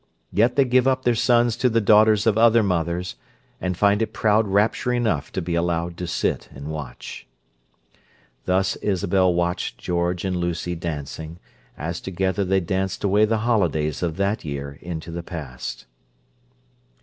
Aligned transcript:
Yet 0.33 0.55
they 0.55 0.65
give 0.65 0.87
up 0.87 1.03
their 1.03 1.13
sons 1.13 1.55
to 1.57 1.69
the 1.69 1.79
daughters 1.79 2.25
of 2.25 2.35
other 2.35 2.63
mothers, 2.63 3.17
and 3.61 3.77
find 3.77 4.01
it 4.01 4.13
proud 4.13 4.47
rapture 4.47 4.91
enough 4.91 5.31
to 5.33 5.43
be 5.43 5.53
allowed 5.53 5.95
to 5.97 6.07
sit 6.07 6.49
and 6.55 6.71
watch. 6.71 7.27
Thus 8.45 8.77
Isabel 8.77 9.31
watched 9.31 9.77
George 9.77 10.25
and 10.25 10.35
Lucy 10.37 10.73
dancing, 10.73 11.37
as 11.77 12.01
together 12.01 12.43
they 12.43 12.61
danced 12.61 13.03
away 13.03 13.25
the 13.25 13.37
holidays 13.45 14.01
of 14.01 14.17
that 14.17 14.43
year 14.43 14.79
into 14.81 15.11
the 15.11 15.21
past. 15.21 15.85